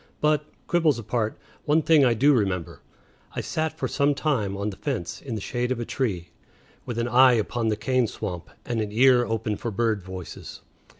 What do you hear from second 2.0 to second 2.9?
I do remember: